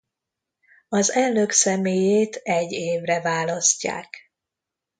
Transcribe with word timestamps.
Az 0.89 1.11
elnök 1.11 1.51
személyét 1.51 2.35
egy 2.35 2.71
évre 2.71 3.21
választják. 3.21 4.33